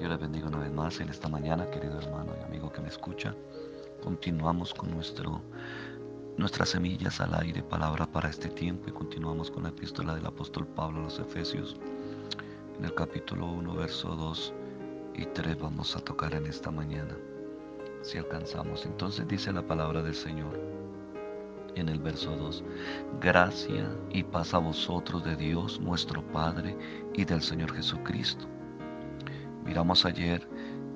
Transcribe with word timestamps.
Dios 0.00 0.12
les 0.12 0.18
bendiga 0.18 0.48
una 0.48 0.60
vez 0.60 0.72
más 0.72 0.98
en 1.00 1.10
esta 1.10 1.28
mañana, 1.28 1.70
querido 1.70 1.98
hermano 1.98 2.32
y 2.40 2.42
amigo 2.42 2.72
que 2.72 2.80
me 2.80 2.88
escucha. 2.88 3.34
Continuamos 4.02 4.72
con 4.72 4.90
nuestro, 4.90 5.42
nuestras 6.38 6.70
semillas 6.70 7.20
al 7.20 7.34
aire, 7.34 7.62
palabra 7.62 8.06
para 8.06 8.30
este 8.30 8.48
tiempo, 8.48 8.88
y 8.88 8.92
continuamos 8.92 9.50
con 9.50 9.64
la 9.64 9.68
epístola 9.68 10.14
del 10.14 10.24
apóstol 10.24 10.66
Pablo 10.68 11.00
a 11.00 11.02
los 11.02 11.18
Efesios. 11.18 11.76
En 12.78 12.86
el 12.86 12.94
capítulo 12.94 13.44
1, 13.52 13.74
verso 13.74 14.16
2 14.16 14.54
y 15.16 15.26
3 15.26 15.58
vamos 15.60 15.94
a 15.94 16.00
tocar 16.00 16.32
en 16.32 16.46
esta 16.46 16.70
mañana. 16.70 17.14
Si 18.00 18.16
alcanzamos, 18.16 18.86
entonces 18.86 19.28
dice 19.28 19.52
la 19.52 19.66
palabra 19.66 20.02
del 20.02 20.14
Señor 20.14 20.58
en 21.74 21.90
el 21.90 21.98
verso 21.98 22.34
2. 22.34 22.64
Gracia 23.20 23.94
y 24.08 24.22
paz 24.22 24.54
a 24.54 24.58
vosotros 24.60 25.22
de 25.24 25.36
Dios 25.36 25.78
nuestro 25.78 26.22
Padre 26.32 26.74
y 27.12 27.26
del 27.26 27.42
Señor 27.42 27.74
Jesucristo 27.74 28.48
Miramos 29.64 30.04
ayer 30.04 30.46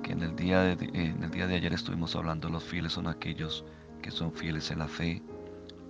que 0.03 0.13
en 0.13 0.21
el, 0.21 0.35
día 0.35 0.61
de, 0.61 0.85
en 0.93 1.23
el 1.23 1.31
día 1.31 1.47
de 1.47 1.55
ayer 1.55 1.73
estuvimos 1.73 2.15
hablando, 2.15 2.49
los 2.49 2.63
fieles 2.63 2.93
son 2.93 3.07
aquellos 3.07 3.65
que 4.01 4.11
son 4.11 4.31
fieles 4.31 4.69
en 4.71 4.79
la 4.79 4.87
fe, 4.87 5.21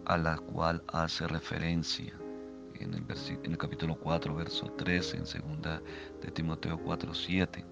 a 0.05 0.17
la 0.17 0.37
cual 0.37 0.83
hace 0.87 1.27
referencia 1.27 2.13
en 2.79 2.93
el, 2.93 3.03
en 3.43 3.51
el 3.51 3.57
capítulo 3.57 3.95
4, 3.95 4.35
verso 4.35 4.67
13, 4.67 5.17
en 5.17 5.25
segunda 5.25 5.81
de 6.21 6.31
Timoteo 6.31 6.77
4, 6.77 7.13
7. 7.13 7.65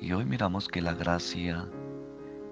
Y 0.00 0.12
hoy 0.12 0.24
miramos 0.24 0.68
que 0.68 0.80
la 0.80 0.94
gracia 0.94 1.68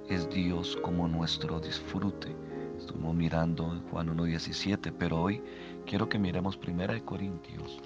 es 0.08 0.28
Dios 0.30 0.78
como 0.82 1.08
nuestro 1.08 1.60
disfrute. 1.60 2.34
Estuvimos 2.78 3.14
mirando 3.14 3.72
en 3.72 3.82
Juan 3.88 4.16
1.17, 4.16 4.92
pero 4.98 5.20
hoy 5.20 5.42
quiero 5.86 6.08
que 6.08 6.18
miremos 6.18 6.56
Primera 6.56 6.94
de 6.94 7.04
Corintios, 7.04 7.80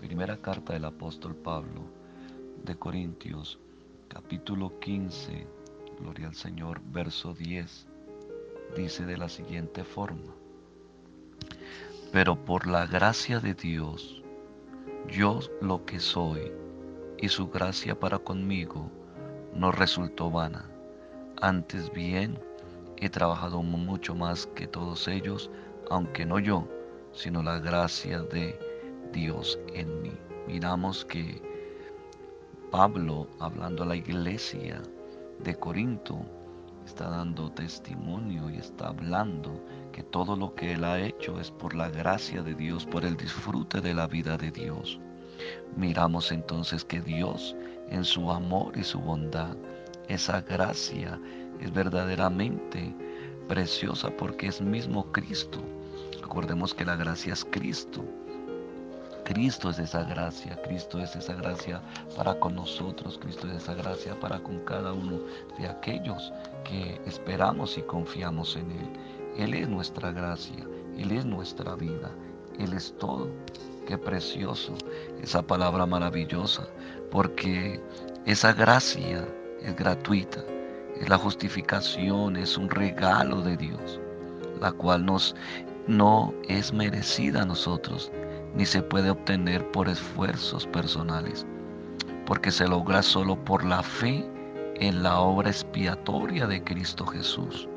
primera 0.00 0.36
carta 0.36 0.74
del 0.74 0.84
apóstol 0.84 1.34
Pablo, 1.34 1.82
de 2.64 2.76
Corintios, 2.76 3.58
capítulo 4.08 4.78
15, 4.78 5.46
gloria 6.00 6.28
al 6.28 6.34
Señor, 6.34 6.80
verso 6.84 7.34
10, 7.34 7.86
dice 8.76 9.06
de 9.06 9.16
la 9.16 9.28
siguiente 9.28 9.84
forma, 9.84 10.34
pero 12.12 12.44
por 12.44 12.66
la 12.66 12.86
gracia 12.86 13.40
de 13.40 13.54
Dios, 13.54 14.22
yo 15.08 15.40
lo 15.60 15.84
que 15.84 16.00
soy 16.00 16.52
y 17.18 17.28
su 17.28 17.48
gracia 17.48 17.98
para 17.98 18.18
conmigo 18.18 18.90
no 19.54 19.72
resultó 19.72 20.30
vana, 20.30 20.70
antes 21.40 21.90
bien 21.92 22.38
he 22.96 23.08
trabajado 23.08 23.62
mucho 23.62 24.14
más 24.14 24.46
que 24.46 24.66
todos 24.66 25.08
ellos, 25.08 25.50
aunque 25.90 26.26
no 26.26 26.38
yo, 26.38 26.68
sino 27.12 27.42
la 27.42 27.58
gracia 27.58 28.22
de 28.22 28.58
Dios 29.12 29.58
en 29.72 30.02
mí. 30.02 30.12
Miramos 30.46 31.04
que 31.04 31.47
Pablo, 32.70 33.26
hablando 33.40 33.82
a 33.82 33.86
la 33.86 33.96
iglesia 33.96 34.82
de 35.38 35.54
Corinto, 35.54 36.20
está 36.84 37.08
dando 37.08 37.50
testimonio 37.50 38.50
y 38.50 38.58
está 38.58 38.88
hablando 38.88 39.64
que 39.90 40.02
todo 40.02 40.36
lo 40.36 40.54
que 40.54 40.72
él 40.74 40.84
ha 40.84 41.00
hecho 41.00 41.40
es 41.40 41.50
por 41.50 41.74
la 41.74 41.88
gracia 41.88 42.42
de 42.42 42.54
Dios, 42.54 42.84
por 42.84 43.06
el 43.06 43.16
disfrute 43.16 43.80
de 43.80 43.94
la 43.94 44.06
vida 44.06 44.36
de 44.36 44.50
Dios. 44.50 45.00
Miramos 45.76 46.30
entonces 46.30 46.84
que 46.84 47.00
Dios, 47.00 47.56
en 47.88 48.04
su 48.04 48.30
amor 48.30 48.76
y 48.76 48.84
su 48.84 49.00
bondad, 49.00 49.56
esa 50.08 50.42
gracia 50.42 51.18
es 51.60 51.72
verdaderamente 51.72 52.94
preciosa 53.48 54.10
porque 54.10 54.48
es 54.48 54.60
mismo 54.60 55.10
Cristo. 55.10 55.60
Recordemos 56.20 56.74
que 56.74 56.84
la 56.84 56.96
gracia 56.96 57.32
es 57.32 57.46
Cristo. 57.46 58.04
Cristo 59.28 59.68
es 59.68 59.78
esa 59.78 60.04
gracia, 60.04 60.56
Cristo 60.62 60.98
es 60.98 61.14
esa 61.14 61.34
gracia 61.34 61.82
para 62.16 62.40
con 62.40 62.54
nosotros, 62.54 63.18
Cristo 63.20 63.46
es 63.46 63.62
esa 63.62 63.74
gracia 63.74 64.18
para 64.18 64.40
con 64.40 64.60
cada 64.60 64.94
uno 64.94 65.20
de 65.58 65.68
aquellos 65.68 66.32
que 66.64 66.98
esperamos 67.04 67.76
y 67.76 67.82
confiamos 67.82 68.56
en 68.56 68.70
Él. 68.70 68.88
Él 69.36 69.52
es 69.52 69.68
nuestra 69.68 70.12
gracia, 70.12 70.64
Él 70.96 71.12
es 71.12 71.26
nuestra 71.26 71.74
vida, 71.74 72.10
Él 72.58 72.72
es 72.72 72.96
todo. 72.96 73.28
Qué 73.86 73.98
precioso 73.98 74.72
esa 75.22 75.42
palabra 75.42 75.84
maravillosa, 75.84 76.66
porque 77.10 77.82
esa 78.24 78.54
gracia 78.54 79.28
es 79.60 79.76
gratuita, 79.76 80.42
es 80.98 81.06
la 81.06 81.18
justificación, 81.18 82.36
es 82.36 82.56
un 82.56 82.70
regalo 82.70 83.42
de 83.42 83.58
Dios, 83.58 84.00
la 84.58 84.72
cual 84.72 85.04
no 85.04 86.34
es 86.48 86.72
merecida 86.72 87.42
a 87.42 87.44
nosotros, 87.44 88.10
ni 88.54 88.66
se 88.66 88.82
puede 88.82 89.10
obtener 89.10 89.70
por 89.70 89.88
esfuerzos 89.88 90.66
personales, 90.66 91.46
porque 92.26 92.50
se 92.50 92.66
logra 92.66 93.02
solo 93.02 93.42
por 93.44 93.64
la 93.64 93.82
fe 93.82 94.28
en 94.76 95.02
la 95.02 95.18
obra 95.20 95.50
expiatoria 95.50 96.46
de 96.46 96.62
Cristo 96.62 97.06
Jesús. 97.06 97.68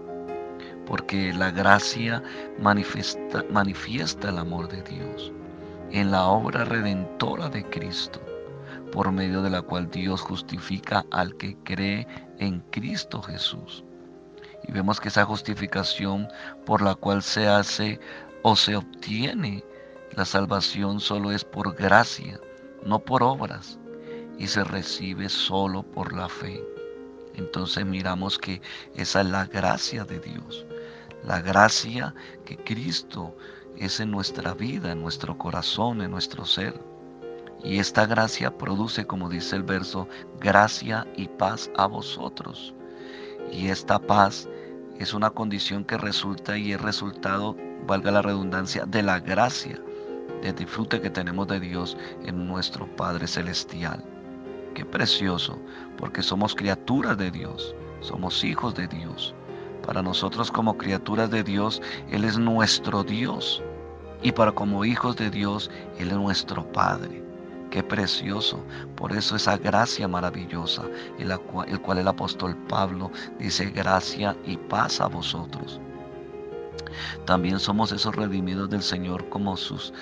Porque 0.86 1.34
la 1.34 1.52
gracia 1.52 2.22
manifiesta, 2.60 3.46
manifiesta 3.50 4.30
el 4.30 4.38
amor 4.38 4.68
de 4.68 4.82
Dios 4.84 5.32
en 5.92 6.12
la 6.12 6.26
obra 6.28 6.64
redentora 6.66 7.50
de 7.50 7.64
Cristo, 7.66 8.22
por 8.92 9.12
medio 9.12 9.42
de 9.42 9.50
la 9.50 9.62
cual 9.62 9.90
Dios 9.90 10.22
justifica 10.22 11.06
al 11.12 11.36
que 11.38 11.56
cree 11.64 12.08
en 12.40 12.62
Cristo 12.72 13.22
Jesús. 13.22 13.84
Y 14.68 14.72
vemos 14.72 15.00
que 15.00 15.10
esa 15.10 15.26
justificación 15.26 16.28
por 16.66 16.82
la 16.82 16.96
cual 16.96 17.22
se 17.22 17.48
hace 17.48 18.00
o 18.44 18.56
se 18.56 18.76
obtiene 18.76 19.64
la 20.16 20.26
salvación 20.26 21.00
solo 21.00 21.32
es 21.32 21.46
por 21.46 21.74
gracia, 21.74 22.38
no 22.86 23.00
por 23.00 23.24
obras, 23.24 23.80
y 24.38 24.48
se 24.48 24.64
recibe 24.66 25.30
solo 25.30 25.84
por 25.84 26.14
la 26.14 26.28
fe. 26.28 26.62
Entonces 27.36 27.86
miramos 27.86 28.38
que 28.38 28.62
esa 28.96 29.22
es 29.22 29.28
la 29.28 29.46
gracia 29.46 30.04
de 30.04 30.20
Dios, 30.20 30.66
la 31.24 31.42
gracia 31.42 32.14
que 32.44 32.58
Cristo 32.58 33.34
es 33.78 34.02
en 34.02 34.12
nuestra 34.12 34.54
vida, 34.54 34.92
en 34.92 35.02
nuestro 35.02 35.38
corazón, 35.38 36.02
en 36.02 36.12
nuestro 36.12 36.46
ser. 36.46 36.78
Y 37.64 37.80
esta 37.80 38.06
gracia 38.06 38.58
produce, 38.58 39.06
como 39.06 39.30
dice 39.30 39.56
el 39.56 39.64
verso, 39.64 40.10
gracia 40.42 41.08
y 41.16 41.30
paz 41.30 41.72
a 41.78 41.86
vosotros. 41.86 42.74
Y 43.50 43.70
esta 43.70 43.98
paz 43.98 44.50
es 45.00 45.14
una 45.14 45.30
condición 45.30 45.86
que 45.86 45.98
resulta 45.98 46.58
y 46.58 46.74
es 46.74 46.82
resultado, 46.82 47.56
valga 47.88 48.12
la 48.12 48.22
redundancia, 48.22 48.86
de 48.86 49.04
la 49.04 49.20
gracia 49.20 49.82
de 50.42 50.54
disfrute 50.54 51.00
que 51.00 51.10
tenemos 51.10 51.48
de 51.48 51.60
Dios 51.60 51.98
en 52.26 52.48
nuestro 52.48 52.88
Padre 52.96 53.28
Celestial. 53.28 54.04
Qué 54.74 54.86
precioso, 54.86 55.60
porque 55.98 56.24
somos 56.24 56.56
criaturas 56.56 57.18
de 57.18 57.30
Dios, 57.30 57.76
somos 58.00 58.44
hijos 58.44 58.74
de 58.76 58.88
Dios. 58.88 59.36
Para 59.86 60.02
nosotros 60.02 60.52
como 60.52 60.78
criaturas 60.78 61.30
de 61.30 61.44
Dios, 61.44 61.82
Él 62.10 62.24
es 62.24 62.38
nuestro 62.38 63.04
Dios. 63.04 63.62
Y 64.22 64.32
para 64.32 64.52
como 64.52 64.86
hijos 64.86 65.16
de 65.18 65.30
Dios, 65.30 65.70
Él 65.98 66.10
es 66.10 66.18
nuestro 66.18 66.64
Padre. 66.72 67.24
Qué 67.72 67.84
precioso. 67.84 68.64
Por 68.96 69.14
eso 69.14 69.36
esa 69.36 69.58
gracia 69.58 70.08
maravillosa, 70.08 70.84
el 71.20 71.38
cual, 71.40 71.70
el 71.70 71.82
cual 71.82 72.00
el 72.00 72.08
apóstol 72.08 72.56
Pablo 72.68 73.12
dice 73.40 73.70
gracia 73.70 74.36
y 74.46 74.58
paz 74.58 75.02
a 75.02 75.08
vosotros. 75.08 75.80
También 77.26 77.60
somos 77.60 77.92
esos 77.92 78.16
redimidos 78.16 78.70
del 78.70 78.82
Señor 78.82 79.30
como 79.30 79.58
sus, 79.58 79.94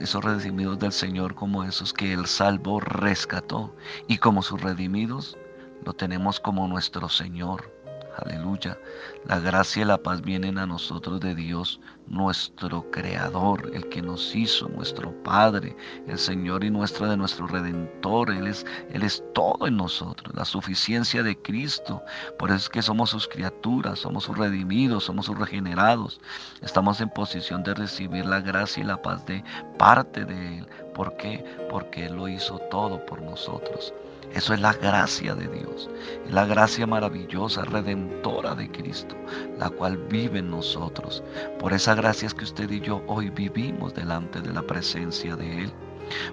esos 0.00 0.24
redimidos 0.24 0.78
del 0.78 0.92
Señor 0.92 1.34
como 1.34 1.64
esos 1.64 1.92
que 1.92 2.12
Él 2.12 2.26
salvó, 2.26 2.80
rescató. 2.80 3.74
Y 4.08 4.18
como 4.18 4.42
sus 4.42 4.60
redimidos, 4.60 5.36
lo 5.84 5.92
tenemos 5.92 6.40
como 6.40 6.66
nuestro 6.68 7.08
Señor. 7.08 7.72
Aleluya. 8.18 8.78
La 9.26 9.40
gracia 9.40 9.82
y 9.82 9.84
la 9.84 9.98
paz 9.98 10.20
vienen 10.22 10.58
a 10.58 10.66
nosotros 10.66 11.20
de 11.20 11.34
Dios, 11.34 11.80
nuestro 12.06 12.88
Creador, 12.90 13.70
el 13.74 13.88
que 13.88 14.02
nos 14.02 14.34
hizo, 14.36 14.68
nuestro 14.68 15.10
Padre, 15.24 15.76
el 16.06 16.18
Señor 16.18 16.62
y 16.62 16.70
nuestra 16.70 17.08
de 17.08 17.16
nuestro 17.16 17.46
Redentor. 17.48 18.30
Él 18.30 18.46
es, 18.46 18.64
Él 18.92 19.02
es 19.02 19.22
todo 19.34 19.66
en 19.66 19.76
nosotros, 19.76 20.34
la 20.36 20.44
suficiencia 20.44 21.22
de 21.24 21.36
Cristo. 21.36 22.02
Por 22.38 22.50
eso 22.50 22.58
es 22.58 22.68
que 22.68 22.82
somos 22.82 23.10
sus 23.10 23.26
criaturas, 23.26 23.98
somos 23.98 24.24
sus 24.24 24.38
redimidos, 24.38 25.04
somos 25.04 25.26
sus 25.26 25.38
regenerados. 25.38 26.20
Estamos 26.62 27.00
en 27.00 27.08
posición 27.10 27.64
de 27.64 27.74
recibir 27.74 28.26
la 28.26 28.40
gracia 28.40 28.82
y 28.82 28.86
la 28.86 29.02
paz 29.02 29.26
de 29.26 29.42
parte 29.76 30.24
de 30.24 30.58
Él. 30.58 30.66
¿Por 30.94 31.16
qué? 31.16 31.44
Porque 31.68 32.06
Él 32.06 32.14
lo 32.14 32.28
hizo 32.28 32.58
todo 32.70 33.04
por 33.06 33.20
nosotros. 33.22 33.92
Eso 34.34 34.52
es 34.52 34.60
la 34.60 34.72
gracia 34.72 35.32
de 35.36 35.46
Dios, 35.46 35.88
la 36.28 36.44
gracia 36.44 36.88
maravillosa, 36.88 37.64
redentora 37.64 38.56
de 38.56 38.68
Cristo, 38.68 39.14
la 39.60 39.70
cual 39.70 39.96
vive 39.96 40.40
en 40.40 40.50
nosotros. 40.50 41.22
Por 41.60 41.72
esa 41.72 41.94
gracia 41.94 42.26
es 42.26 42.34
que 42.34 42.42
usted 42.42 42.68
y 42.68 42.80
yo 42.80 43.00
hoy 43.06 43.30
vivimos 43.30 43.94
delante 43.94 44.40
de 44.40 44.52
la 44.52 44.62
presencia 44.62 45.36
de 45.36 45.62
Él. 45.62 45.72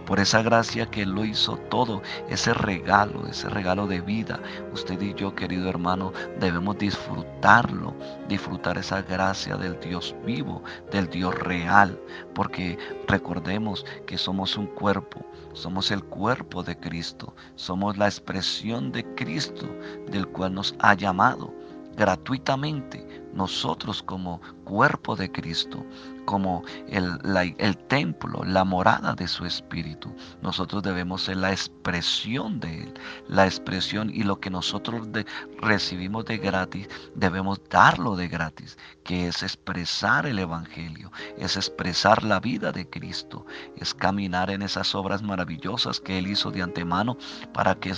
Por 0.05 0.19
esa 0.19 0.41
gracia 0.41 0.85
que 0.85 1.05
lo 1.05 1.25
hizo 1.25 1.57
todo, 1.69 2.01
ese 2.29 2.53
regalo, 2.53 3.27
ese 3.27 3.49
regalo 3.49 3.87
de 3.87 4.01
vida. 4.01 4.39
Usted 4.73 5.01
y 5.01 5.13
yo, 5.13 5.35
querido 5.35 5.69
hermano, 5.69 6.11
debemos 6.39 6.77
disfrutarlo, 6.77 7.93
disfrutar 8.27 8.77
esa 8.77 9.01
gracia 9.01 9.55
del 9.57 9.79
Dios 9.79 10.15
vivo, 10.25 10.63
del 10.91 11.07
Dios 11.09 11.33
real, 11.39 11.99
porque 12.33 12.77
recordemos 13.07 13.85
que 14.05 14.17
somos 14.17 14.57
un 14.57 14.67
cuerpo, 14.67 15.25
somos 15.53 15.91
el 15.91 16.03
cuerpo 16.03 16.63
de 16.63 16.77
Cristo, 16.77 17.33
somos 17.55 17.97
la 17.97 18.05
expresión 18.05 18.91
de 18.91 19.03
Cristo 19.15 19.67
del 20.09 20.27
cual 20.27 20.53
nos 20.53 20.75
ha 20.79 20.93
llamado 20.93 21.53
gratuitamente 21.95 23.05
nosotros 23.33 24.01
como 24.01 24.41
cuerpo 24.71 25.17
de 25.17 25.29
Cristo, 25.29 25.85
como 26.23 26.63
el, 26.87 27.19
el, 27.57 27.77
templo, 27.77 28.41
la 28.45 28.63
morada 28.63 29.13
de 29.15 29.27
su 29.27 29.45
espíritu. 29.45 30.15
Nosotros 30.41 30.81
debemos 30.81 31.23
ser 31.23 31.37
la 31.37 31.51
expresión 31.51 32.61
de 32.61 32.83
Él, 32.83 32.93
la 33.27 33.45
expresión 33.45 34.09
y 34.09 34.23
lo 34.23 34.39
que 34.39 34.49
nosotros 34.49 35.09
recibimos 35.57 36.23
de 36.23 36.37
gratis, 36.37 36.87
debemos 37.15 37.59
darlo 37.69 38.15
de 38.15 38.29
gratis, 38.29 38.77
que 39.03 39.27
es 39.27 39.43
expresar 39.43 40.25
el 40.25 40.39
Evangelio, 40.39 41.11
es 41.37 41.57
expresar 41.57 42.23
la 42.23 42.39
vida 42.39 42.71
de 42.71 42.89
Cristo, 42.89 43.45
es 43.75 43.93
caminar 43.93 44.51
en 44.51 44.61
esas 44.61 44.95
obras 44.95 45.21
maravillosas 45.21 45.99
que 45.99 46.17
Él 46.17 46.27
hizo 46.27 46.49
de 46.49 46.61
antemano 46.61 47.17
para 47.53 47.75
que 47.75 47.93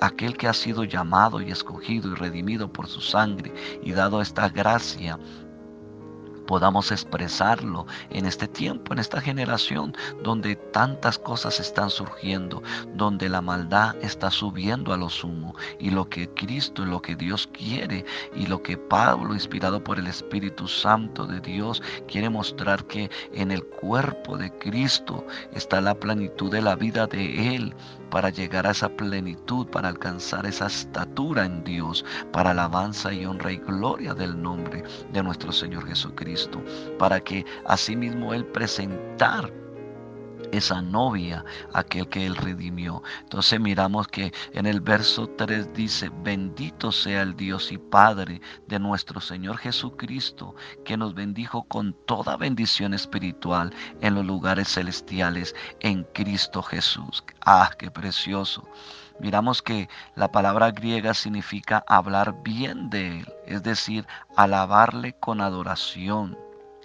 aquel 0.00 0.38
que 0.38 0.48
ha 0.48 0.54
sido 0.54 0.84
llamado 0.84 1.42
y 1.42 1.50
escogido 1.50 2.12
y 2.12 2.14
redimido 2.14 2.72
por 2.72 2.86
su 2.86 3.02
sangre 3.02 3.52
y 3.82 3.92
dado 3.92 4.22
esta 4.22 4.48
gracia, 4.48 5.18
podamos 6.46 6.92
expresarlo 6.92 7.86
en 8.10 8.26
este 8.26 8.48
tiempo, 8.48 8.92
en 8.92 8.98
esta 8.98 9.20
generación, 9.20 9.94
donde 10.22 10.56
tantas 10.56 11.18
cosas 11.18 11.60
están 11.60 11.90
surgiendo, 11.90 12.62
donde 12.94 13.28
la 13.28 13.40
maldad 13.40 13.96
está 14.02 14.30
subiendo 14.30 14.92
a 14.92 14.96
lo 14.96 15.08
sumo 15.08 15.54
y 15.78 15.90
lo 15.90 16.08
que 16.08 16.28
Cristo, 16.30 16.84
lo 16.84 17.02
que 17.02 17.16
Dios 17.16 17.48
quiere 17.52 18.04
y 18.34 18.46
lo 18.46 18.62
que 18.62 18.76
Pablo, 18.76 19.34
inspirado 19.34 19.82
por 19.82 19.98
el 19.98 20.06
Espíritu 20.06 20.68
Santo 20.68 21.26
de 21.26 21.40
Dios, 21.40 21.82
quiere 22.08 22.30
mostrar 22.30 22.84
que 22.86 23.10
en 23.32 23.50
el 23.50 23.64
cuerpo 23.64 24.36
de 24.36 24.50
Cristo 24.58 25.26
está 25.52 25.80
la 25.80 25.94
plenitud 25.94 26.50
de 26.50 26.62
la 26.62 26.76
vida 26.76 27.06
de 27.06 27.54
Él 27.54 27.74
para 28.10 28.30
llegar 28.30 28.66
a 28.66 28.70
esa 28.70 28.88
plenitud, 28.88 29.66
para 29.66 29.88
alcanzar 29.88 30.46
esa 30.46 30.66
estatura 30.66 31.44
en 31.44 31.64
Dios, 31.64 32.04
para 32.32 32.50
alabanza 32.50 33.12
y 33.12 33.26
honra 33.26 33.52
y 33.52 33.56
gloria 33.58 34.14
del 34.14 34.40
nombre 34.40 34.84
de 35.12 35.22
nuestro 35.22 35.52
Señor 35.52 35.86
Jesucristo, 35.86 36.35
para 36.98 37.20
que 37.20 37.44
asimismo 37.64 38.34
Él 38.34 38.44
presentar 38.46 39.50
esa 40.52 40.82
novia, 40.82 41.44
aquel 41.72 42.08
que 42.08 42.26
Él 42.26 42.36
redimió. 42.36 43.02
Entonces 43.22 43.60
miramos 43.60 44.08
que 44.08 44.32
en 44.52 44.66
el 44.66 44.80
verso 44.80 45.28
3 45.28 45.72
dice, 45.72 46.10
bendito 46.22 46.92
sea 46.92 47.22
el 47.22 47.36
Dios 47.36 47.72
y 47.72 47.78
Padre 47.78 48.40
de 48.66 48.78
nuestro 48.78 49.20
Señor 49.20 49.58
Jesucristo, 49.58 50.54
que 50.84 50.96
nos 50.96 51.14
bendijo 51.14 51.64
con 51.64 51.94
toda 52.06 52.36
bendición 52.36 52.94
espiritual 52.94 53.74
en 54.00 54.14
los 54.14 54.24
lugares 54.24 54.68
celestiales 54.68 55.54
en 55.80 56.04
Cristo 56.14 56.62
Jesús. 56.62 57.24
Ah, 57.44 57.70
qué 57.78 57.90
precioso. 57.90 58.68
Miramos 59.18 59.62
que 59.62 59.88
la 60.14 60.30
palabra 60.30 60.70
griega 60.70 61.14
significa 61.14 61.82
hablar 61.88 62.42
bien 62.42 62.90
de 62.90 63.20
Él, 63.20 63.32
es 63.46 63.62
decir, 63.62 64.06
alabarle 64.36 65.14
con 65.14 65.40
adoración 65.40 66.36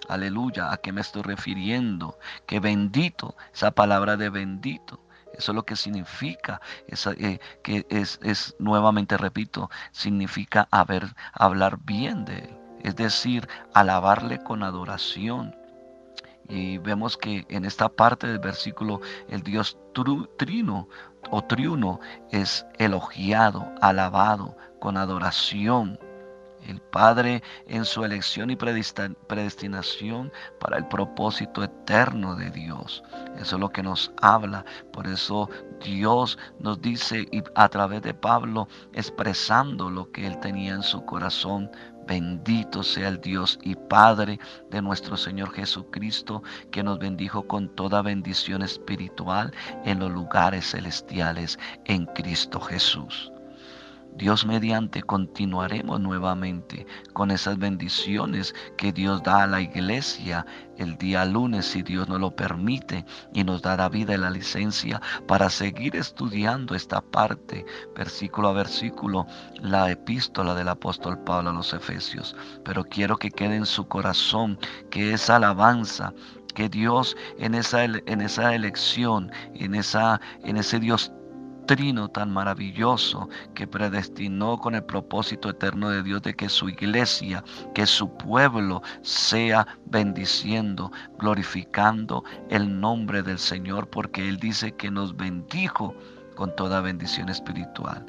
Aleluya, 0.08 0.72
¿a 0.72 0.76
qué 0.78 0.92
me 0.92 1.00
estoy 1.00 1.22
refiriendo? 1.22 2.18
Que 2.46 2.60
bendito, 2.60 3.36
esa 3.52 3.70
palabra 3.70 4.16
de 4.16 4.30
bendito. 4.30 5.00
Eso 5.32 5.52
es 5.52 5.56
lo 5.56 5.64
que 5.64 5.76
significa, 5.76 6.60
eh, 6.86 7.38
que 7.62 7.86
es, 7.88 8.18
es, 8.22 8.54
nuevamente 8.58 9.16
repito, 9.16 9.70
significa 9.92 10.68
haber, 10.70 11.14
hablar 11.32 11.78
bien 11.84 12.24
de 12.24 12.38
Él, 12.40 12.58
es 12.82 12.96
decir, 12.96 13.48
alabarle 13.72 14.42
con 14.42 14.62
adoración. 14.62 15.56
Y 16.48 16.78
vemos 16.78 17.16
que 17.16 17.46
en 17.48 17.64
esta 17.64 17.88
parte 17.88 18.26
del 18.26 18.40
versículo 18.40 19.00
el 19.28 19.42
Dios 19.42 19.78
trino 20.36 20.88
o 21.30 21.42
triuno 21.42 22.00
es 22.30 22.66
elogiado, 22.78 23.72
alabado 23.80 24.56
con 24.80 24.96
adoración. 24.96 25.98
El 26.66 26.80
Padre 26.80 27.42
en 27.66 27.84
su 27.84 28.04
elección 28.04 28.50
y 28.50 28.56
predestinación 28.56 30.32
para 30.60 30.78
el 30.78 30.86
propósito 30.88 31.62
eterno 31.62 32.36
de 32.36 32.50
Dios. 32.50 33.02
Eso 33.36 33.56
es 33.56 33.60
lo 33.60 33.70
que 33.70 33.82
nos 33.82 34.12
habla. 34.20 34.64
Por 34.92 35.06
eso 35.06 35.48
Dios 35.82 36.38
nos 36.60 36.80
dice 36.80 37.26
y 37.32 37.42
a 37.54 37.68
través 37.68 38.02
de 38.02 38.14
Pablo 38.14 38.68
expresando 38.92 39.90
lo 39.90 40.10
que 40.12 40.26
él 40.26 40.38
tenía 40.40 40.74
en 40.74 40.82
su 40.82 41.04
corazón. 41.04 41.70
Bendito 42.06 42.82
sea 42.82 43.08
el 43.08 43.20
Dios 43.20 43.58
y 43.62 43.76
Padre 43.76 44.38
de 44.70 44.82
nuestro 44.82 45.16
Señor 45.16 45.52
Jesucristo, 45.52 46.42
que 46.70 46.82
nos 46.82 46.98
bendijo 46.98 47.46
con 47.46 47.68
toda 47.76 48.02
bendición 48.02 48.62
espiritual 48.62 49.52
en 49.84 50.00
los 50.00 50.10
lugares 50.10 50.70
celestiales 50.70 51.58
en 51.84 52.06
Cristo 52.06 52.60
Jesús. 52.60 53.32
Dios 54.16 54.44
mediante 54.44 55.02
continuaremos 55.02 56.00
nuevamente 56.00 56.86
con 57.12 57.30
esas 57.30 57.58
bendiciones 57.58 58.54
que 58.76 58.92
Dios 58.92 59.22
da 59.22 59.44
a 59.44 59.46
la 59.46 59.60
iglesia 59.60 60.46
el 60.76 60.96
día 60.98 61.24
lunes, 61.24 61.66
si 61.66 61.82
Dios 61.82 62.08
nos 62.08 62.20
lo 62.20 62.34
permite, 62.34 63.04
y 63.32 63.44
nos 63.44 63.62
dará 63.62 63.88
vida 63.88 64.14
y 64.14 64.18
la 64.18 64.30
licencia 64.30 65.00
para 65.26 65.48
seguir 65.48 65.96
estudiando 65.96 66.74
esta 66.74 67.00
parte, 67.00 67.64
versículo 67.96 68.48
a 68.48 68.52
versículo, 68.52 69.26
la 69.60 69.90
epístola 69.90 70.54
del 70.54 70.68
apóstol 70.68 71.18
Pablo 71.24 71.50
a 71.50 71.54
los 71.54 71.72
Efesios. 71.72 72.36
Pero 72.64 72.84
quiero 72.84 73.16
que 73.16 73.30
quede 73.30 73.56
en 73.56 73.66
su 73.66 73.86
corazón 73.88 74.58
que 74.90 75.12
esa 75.12 75.36
alabanza 75.36 76.12
que 76.54 76.68
Dios 76.68 77.16
en 77.38 77.54
esa, 77.54 77.84
en 77.84 78.20
esa 78.20 78.54
elección, 78.54 79.30
en, 79.54 79.74
esa, 79.74 80.20
en 80.44 80.58
ese 80.58 80.78
Dios 80.80 81.10
trino 81.66 82.08
tan 82.08 82.32
maravilloso 82.32 83.28
que 83.54 83.66
predestinó 83.66 84.58
con 84.58 84.74
el 84.74 84.84
propósito 84.84 85.50
eterno 85.50 85.90
de 85.90 86.02
Dios 86.02 86.22
de 86.22 86.34
que 86.34 86.48
su 86.48 86.68
iglesia, 86.68 87.44
que 87.74 87.86
su 87.86 88.10
pueblo 88.16 88.82
sea 89.02 89.66
bendiciendo, 89.86 90.90
glorificando 91.18 92.24
el 92.50 92.80
nombre 92.80 93.22
del 93.22 93.38
Señor, 93.38 93.88
porque 93.88 94.28
Él 94.28 94.38
dice 94.38 94.72
que 94.72 94.90
nos 94.90 95.16
bendijo 95.16 95.94
con 96.34 96.54
toda 96.56 96.80
bendición 96.80 97.28
espiritual. 97.28 98.06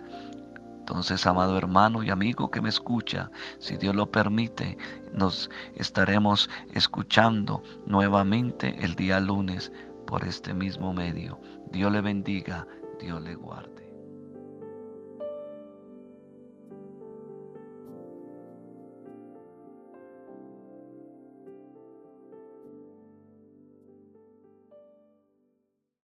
Entonces, 0.79 1.25
amado 1.25 1.57
hermano 1.57 2.03
y 2.03 2.09
amigo 2.09 2.51
que 2.51 2.59
me 2.59 2.67
escucha, 2.67 3.31
si 3.57 3.77
Dios 3.77 3.95
lo 3.95 4.11
permite, 4.11 4.77
nos 5.13 5.49
estaremos 5.75 6.49
escuchando 6.73 7.63
nuevamente 7.85 8.75
el 8.81 8.95
día 8.95 9.21
lunes 9.21 9.71
por 10.05 10.27
este 10.27 10.53
mismo 10.53 10.93
medio. 10.93 11.39
Dios 11.71 11.89
le 11.89 12.01
bendiga 12.01 12.67
Dios 13.03 13.21
le 13.21 13.35
guarde. 13.35 13.82